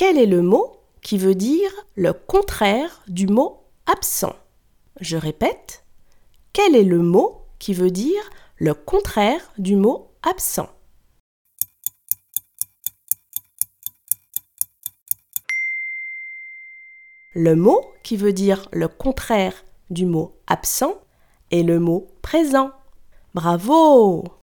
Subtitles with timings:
[0.00, 4.34] Quel est le mot qui veut dire le contraire du mot absent?
[4.98, 5.84] Je répète.
[6.54, 10.70] Quel est le mot qui veut dire le contraire du mot absent?
[17.34, 20.94] Le mot qui veut dire le contraire du mot absent
[21.50, 22.70] est le mot présent.
[23.34, 24.39] Bravo